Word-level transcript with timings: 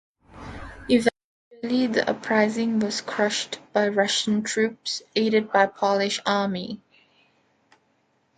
Eventually 0.89 1.85
the 1.85 2.03
uprising 2.09 2.79
was 2.79 3.01
crushed 3.01 3.59
by 3.71 3.87
Russian 3.87 4.41
troops, 4.41 5.03
aided 5.15 5.51
by 5.51 5.67
Polish 5.67 6.19
army. 6.25 6.81